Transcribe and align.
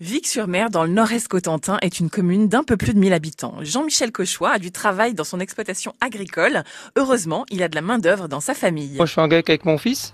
Vic-sur-Mer, 0.00 0.68
dans 0.68 0.84
le 0.84 0.90
nord-est 0.90 1.26
Cotentin, 1.26 1.78
est 1.80 2.00
une 2.00 2.10
commune 2.10 2.48
d'un 2.48 2.62
peu 2.62 2.76
plus 2.76 2.92
de 2.92 2.98
1000 2.98 3.14
habitants. 3.14 3.54
Jean-Michel 3.62 4.12
Cochois 4.12 4.50
a 4.50 4.58
du 4.58 4.70
travail 4.70 5.14
dans 5.14 5.24
son 5.24 5.40
exploitation 5.40 5.94
agricole. 6.02 6.64
Heureusement, 6.96 7.46
il 7.50 7.62
a 7.62 7.68
de 7.68 7.74
la 7.74 7.80
main-d'œuvre 7.80 8.28
dans 8.28 8.40
sa 8.40 8.52
famille. 8.52 8.94
Moi, 8.96 9.06
je 9.06 9.12
suis 9.12 9.20
en 9.22 9.26
GAEC 9.26 9.48
avec 9.48 9.64
mon 9.64 9.78
fils, 9.78 10.12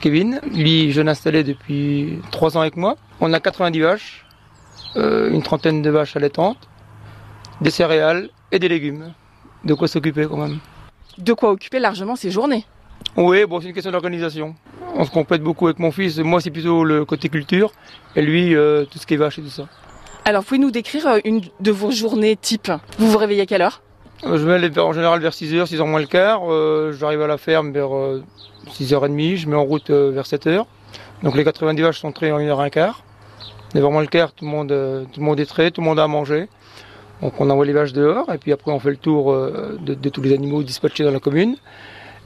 Kevin. 0.00 0.40
Lui, 0.52 0.90
je 0.90 1.00
l'ai 1.00 1.10
installé 1.10 1.44
depuis 1.44 2.18
3 2.32 2.56
ans 2.56 2.62
avec 2.62 2.76
moi. 2.76 2.96
On 3.20 3.32
a 3.32 3.38
90 3.38 3.78
vaches, 3.78 4.26
euh, 4.96 5.30
une 5.30 5.44
trentaine 5.44 5.80
de 5.80 5.90
vaches 5.90 6.16
allaitantes, 6.16 6.68
des 7.60 7.70
céréales 7.70 8.30
et 8.50 8.58
des 8.58 8.68
légumes. 8.68 9.14
De 9.64 9.74
quoi 9.74 9.86
s'occuper 9.86 10.26
quand 10.26 10.38
même. 10.38 10.58
De 11.18 11.34
quoi 11.34 11.52
occuper 11.52 11.78
largement 11.78 12.16
ses 12.16 12.32
journées. 12.32 12.66
Oui, 13.16 13.46
bon, 13.46 13.60
c'est 13.60 13.68
une 13.68 13.74
question 13.74 13.92
d'organisation. 13.92 14.56
On 14.94 15.04
se 15.04 15.10
complète 15.10 15.42
beaucoup 15.42 15.66
avec 15.66 15.78
mon 15.78 15.92
fils. 15.92 16.18
Moi, 16.18 16.40
c'est 16.40 16.50
plutôt 16.50 16.84
le 16.84 17.04
côté 17.04 17.28
culture. 17.28 17.72
Et 18.16 18.22
lui, 18.22 18.54
euh, 18.54 18.84
tout 18.84 18.98
ce 18.98 19.06
qui 19.06 19.14
est 19.14 19.16
vache 19.16 19.38
et 19.38 19.42
tout 19.42 19.48
ça. 19.50 19.66
Alors, 20.24 20.44
pouvez 20.44 20.58
nous 20.58 20.70
décrire 20.70 21.06
euh, 21.06 21.18
une 21.24 21.42
de 21.60 21.70
vos 21.70 21.90
journées 21.90 22.36
type 22.36 22.70
Vous 22.98 23.10
vous 23.10 23.18
réveillez 23.18 23.42
à 23.42 23.46
quelle 23.46 23.62
heure? 23.62 23.82
Euh, 24.24 24.36
Je 24.36 24.44
me 24.44 24.56
lève 24.58 24.78
en 24.78 24.92
général 24.92 25.20
vers 25.20 25.32
6h, 25.32 25.66
6h 25.66 25.86
moins 25.86 26.00
le 26.00 26.06
quart. 26.06 26.42
Euh, 26.50 26.92
J'arrive 26.98 27.22
à 27.22 27.26
la 27.26 27.38
ferme 27.38 27.72
vers 27.72 27.94
euh, 27.96 28.22
6h30. 28.68 29.36
Je 29.36 29.48
mets 29.48 29.56
en 29.56 29.64
route 29.64 29.90
vers 29.90 30.24
7h. 30.24 30.64
Donc 31.22 31.36
les 31.36 31.44
90 31.44 31.80
vaches 31.82 32.00
sont 32.00 32.12
traitées 32.12 32.32
en 32.32 32.38
1h15. 32.40 32.92
9h 33.74 33.92
moins 33.92 34.00
le 34.02 34.08
quart, 34.08 34.32
tout 34.32 34.44
le, 34.44 34.50
monde, 34.50 34.68
tout 35.12 35.20
le 35.20 35.24
monde 35.24 35.38
est 35.38 35.46
trait, 35.46 35.70
tout 35.70 35.80
le 35.80 35.86
monde 35.86 35.98
a 36.00 36.04
à 36.04 36.08
manger. 36.08 36.48
Donc 37.22 37.34
on 37.40 37.48
envoie 37.50 37.64
les 37.64 37.72
vaches 37.72 37.92
dehors 37.92 38.32
et 38.32 38.38
puis 38.38 38.52
après 38.52 38.72
on 38.72 38.80
fait 38.80 38.90
le 38.90 38.96
tour 38.96 39.32
de, 39.32 39.94
de 39.94 40.08
tous 40.08 40.22
les 40.22 40.32
animaux 40.32 40.62
dispatchés 40.64 41.04
dans 41.04 41.12
la 41.12 41.20
commune. 41.20 41.56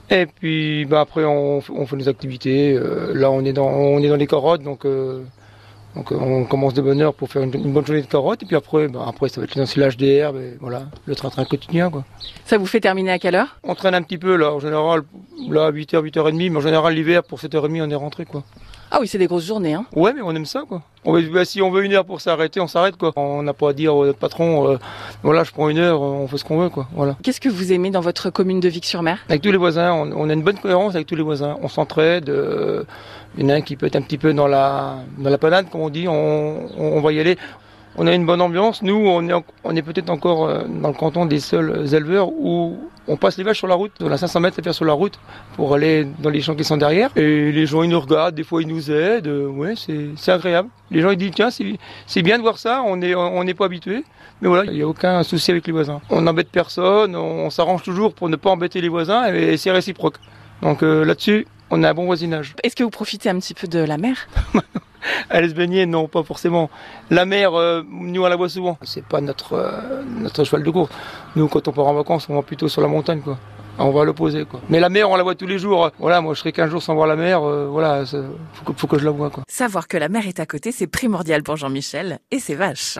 Et 0.09 0.25
puis 0.27 0.85
bah, 0.85 1.01
après 1.01 1.25
on, 1.25 1.61
fait 1.61 1.95
nos 1.95 2.09
activités. 2.09 2.73
Euh, 2.73 3.13
là 3.13 3.31
on 3.31 3.43
est 3.43 3.53
dans, 3.53 3.67
on 3.67 3.99
est 3.99 4.09
dans 4.09 4.15
les 4.15 4.27
carottes 4.27 4.61
donc, 4.61 4.85
euh, 4.85 5.23
donc 5.95 6.11
euh, 6.11 6.15
on 6.15 6.45
commence 6.45 6.73
de 6.73 6.81
bonne 6.81 7.01
heure 7.01 7.13
pour 7.13 7.29
faire 7.29 7.41
une, 7.41 7.53
une 7.53 7.73
bonne 7.73 7.85
journée 7.85 8.01
de 8.01 8.07
carottes. 8.07 8.43
Et 8.43 8.45
puis 8.45 8.55
après, 8.55 8.87
bah, 8.87 9.05
après 9.07 9.29
ça 9.29 9.41
va 9.41 9.45
être 9.45 9.55
l'ensilage 9.55 9.97
des 9.97 10.13
herbes 10.13 10.37
et 10.37 10.57
voilà, 10.59 10.83
le 11.05 11.15
train-train 11.15 11.45
quotidien. 11.45 11.89
Quoi. 11.89 12.05
Ça 12.45 12.57
vous 12.57 12.65
fait 12.65 12.79
terminer 12.79 13.11
à 13.11 13.19
quelle 13.19 13.35
heure? 13.35 13.57
On 13.63 13.73
traîne 13.73 13.95
un 13.95 14.03
petit 14.03 14.17
peu 14.17 14.35
là, 14.35 14.53
en 14.53 14.59
général, 14.59 15.01
là 15.49 15.71
8h, 15.71 16.01
8h30, 16.03 16.51
mais 16.51 16.57
en 16.57 16.61
général 16.61 16.93
l'hiver 16.93 17.23
pour 17.23 17.39
7h30 17.39 17.81
on 17.81 17.89
est 17.89 17.95
rentré 17.95 18.25
quoi. 18.25 18.43
Ah 18.91 18.99
oui, 19.01 19.07
c'est 19.07 19.17
des 19.17 19.27
grosses 19.27 19.45
journées. 19.45 19.73
Hein. 19.73 19.85
Ouais 19.95 20.13
mais 20.13 20.21
on 20.21 20.35
aime 20.35 20.45
ça 20.45 20.63
quoi. 20.67 20.83
On 21.07 21.13
veut- 21.13 21.29
bah, 21.29 21.45
si 21.45 21.61
on 21.61 21.69
veut 21.69 21.83
une 21.85 21.93
heure 21.93 22.03
pour 22.05 22.19
s'arrêter, 22.19 22.59
on 22.59 22.67
s'arrête 22.67 22.97
quoi. 22.97 23.11
On 23.15 23.43
n'a 23.43 23.53
pas 23.53 23.69
à 23.69 23.73
dire 23.73 23.95
au 23.95 24.11
patron, 24.13 24.67
euh, 24.71 24.77
voilà 25.23 25.43
je 25.43 25.51
prends 25.51 25.69
une 25.69 25.77
heure, 25.77 26.01
on 26.01 26.27
fait 26.27 26.37
ce 26.37 26.43
qu'on 26.45 26.59
veut 26.59 26.69
quoi. 26.69 26.87
Voilà. 26.93 27.15
Qu'est-ce 27.23 27.39
que 27.39 27.49
vous 27.49 27.71
aimez 27.71 27.91
dans 27.91 28.01
votre 28.01 28.29
commune 28.31 28.59
de 28.59 28.67
Vic-sur-Mer? 28.69 29.19
Avec 29.29 29.41
tous 29.41 29.51
les 29.51 29.57
voisins, 29.57 29.93
on, 29.93 30.11
on 30.15 30.29
a 30.29 30.33
une 30.33 30.41
bonne 30.43 30.57
cohérence 30.57 30.95
avec 30.95 31.07
tous 31.07 31.15
les 31.15 31.21
voisins. 31.23 31.57
On 31.61 31.67
s'entraide. 31.69 32.29
euh, 32.29 32.83
il 33.37 33.43
y 33.43 33.45
en 33.45 33.49
a 33.49 33.55
un 33.55 33.61
qui 33.61 33.75
peut 33.75 33.85
être 33.85 33.97
un 33.97 34.01
petit 34.01 34.17
peu 34.17 34.33
dans 34.33 34.47
la 34.47 34.95
dans 35.17 35.29
la 35.29 35.37
panade, 35.37 35.67
comme 35.69 35.81
on 35.81 35.89
dit. 35.89 36.07
On, 36.07 36.13
on, 36.79 36.97
on 36.97 37.01
va 37.01 37.11
y 37.11 37.19
aller. 37.19 37.37
On 37.97 38.07
a 38.07 38.13
une 38.13 38.25
bonne 38.25 38.41
ambiance. 38.41 38.81
Nous, 38.81 38.95
on 38.95 39.27
est 39.29 39.33
en- 39.33 39.43
on 39.63 39.75
est 39.75 39.81
peut-être 39.81 40.09
encore 40.09 40.47
euh, 40.47 40.63
dans 40.67 40.89
le 40.89 40.93
canton 40.93 41.25
des 41.25 41.39
seuls 41.39 41.93
éleveurs 41.93 42.29
où 42.29 42.77
on 43.07 43.15
passe 43.17 43.37
les 43.37 43.43
vaches 43.43 43.59
sur 43.59 43.67
la 43.67 43.75
route. 43.75 43.91
On 44.01 44.11
a 44.11 44.17
500 44.17 44.39
mètres 44.41 44.59
à 44.59 44.63
faire 44.63 44.73
sur 44.73 44.83
la 44.85 44.93
route 44.93 45.17
pour 45.55 45.73
aller 45.75 46.05
dans 46.19 46.29
les 46.29 46.41
champs 46.41 46.55
qui 46.55 46.63
sont 46.63 46.75
derrière. 46.77 47.09
Et 47.15 47.51
les 47.51 47.65
gens 47.65 47.83
ils 47.83 47.89
nous 47.89 47.99
regardent, 47.99 48.35
des 48.35 48.43
fois 48.43 48.61
ils 48.61 48.67
nous 48.67 48.91
aident. 48.91 49.27
Euh, 49.27 49.47
Ouais, 49.47 49.75
c'est 49.77 50.31
agréable. 50.31 50.69
Les 50.91 51.01
gens 51.01 51.11
ils 51.11 51.17
disent 51.17 51.31
tiens 51.35 51.49
c'est 51.51 52.21
bien 52.21 52.37
de 52.37 52.41
voir 52.43 52.57
ça. 52.57 52.83
On 52.85 53.01
est 53.01 53.15
on 53.15 53.43
n'est 53.43 53.53
pas 53.53 53.65
habitué. 53.65 54.03
Mais 54.41 54.49
voilà, 54.49 54.65
il 54.69 54.75
n'y 54.75 54.81
a 54.81 54.87
aucun 54.87 55.23
souci 55.23 55.51
avec 55.51 55.65
les 55.65 55.71
voisins. 55.71 56.01
On 56.09 56.21
n'embête 56.21 56.49
personne, 56.51 57.15
on, 57.15 57.45
on 57.45 57.49
s'arrange 57.49 57.83
toujours 57.83 58.13
pour 58.13 58.27
ne 58.27 58.35
pas 58.35 58.49
embêter 58.49 58.81
les 58.81 58.89
voisins 58.89 59.33
et, 59.33 59.55
c'est 59.55 59.71
réciproque. 59.71 60.15
Donc 60.61 60.83
euh, 60.83 61.05
là-dessus, 61.05 61.47
on 61.69 61.81
a 61.83 61.91
un 61.91 61.93
bon 61.93 62.03
voisinage. 62.05 62.53
Est-ce 62.61 62.75
que 62.75 62.83
vous 62.83 62.89
profitez 62.89 63.29
un 63.29 63.39
petit 63.39 63.53
peu 63.53 63.67
de 63.67 63.79
la 63.79 63.97
mer? 63.97 64.27
Aller 65.29 65.49
se 65.49 65.53
baigner, 65.55 65.85
non, 65.85 66.07
pas 66.07 66.23
forcément. 66.23 66.69
La 67.09 67.25
mer, 67.25 67.53
euh, 67.53 67.83
nous 67.89 68.23
on 68.23 68.27
la 68.27 68.35
voit 68.35 68.49
souvent. 68.49 68.77
C'est 68.83 69.05
pas 69.05 69.21
notre 69.21 69.53
euh, 69.53 70.03
notre 70.19 70.43
cheval 70.43 70.63
de 70.63 70.71
course. 70.71 70.91
Nous, 71.35 71.47
quand 71.47 71.67
on 71.67 71.71
part 71.71 71.87
en 71.87 71.93
vacances, 71.93 72.27
on 72.29 72.35
va 72.35 72.41
plutôt 72.41 72.67
sur 72.67 72.81
la 72.81 72.87
montagne, 72.87 73.21
quoi. 73.21 73.37
On 73.77 73.91
va 73.91 74.03
à 74.03 74.05
l'opposé, 74.05 74.45
quoi. 74.45 74.61
Mais 74.69 74.79
la 74.79 74.87
mer, 74.87 75.09
on 75.09 75.17
la 75.17 75.23
voit 75.23 75.35
tous 75.35 75.47
les 75.47 75.59
jours. 75.59 75.91
Voilà, 75.99 76.21
moi, 76.21 76.33
je 76.33 76.39
serai 76.39 76.53
15 76.53 76.69
jours 76.71 76.81
sans 76.81 76.95
voir 76.95 77.07
la 77.07 77.17
mer. 77.17 77.43
euh, 77.43 77.67
voilà, 77.69 78.05
ça- 78.05 78.19
faut 78.53 78.71
que, 78.71 78.79
faut 78.79 78.87
que 78.87 78.97
je 78.97 79.03
la 79.03 79.11
vois, 79.11 79.29
quoi. 79.29 79.43
Savoir 79.49 79.89
que 79.89 79.97
la 79.97 80.07
mer 80.07 80.25
est 80.27 80.39
à 80.39 80.45
côté, 80.45 80.71
c'est 80.71 80.87
primordial 80.87 81.43
pour 81.43 81.57
Jean-Michel 81.57 82.19
et 82.31 82.39
ses 82.39 82.55
vaches. 82.55 82.93